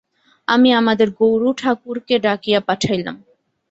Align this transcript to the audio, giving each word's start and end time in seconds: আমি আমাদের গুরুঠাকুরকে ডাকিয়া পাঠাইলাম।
আমি 0.47 0.69
আমাদের 0.73 1.07
গুরুঠাকুরকে 1.19 2.15
ডাকিয়া 2.19 2.59
পাঠাইলাম। 2.67 3.15